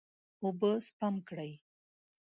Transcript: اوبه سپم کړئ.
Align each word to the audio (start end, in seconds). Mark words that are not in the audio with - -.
اوبه 0.43 0.71
سپم 0.85 1.15
کړئ. 1.27 1.51